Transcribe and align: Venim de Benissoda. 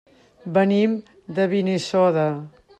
Venim 0.55 0.95
de 1.41 1.47
Benissoda. 1.53 2.29